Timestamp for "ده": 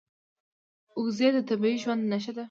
2.35-2.39